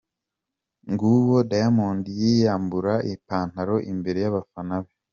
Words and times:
Nguwo 0.91 1.35
Diamond 1.51 2.03
yiyambura 2.19 2.93
ipantaro 3.13 3.75
imbere 3.91 4.17
y'abafana 4.23 4.75
be. 4.83 4.93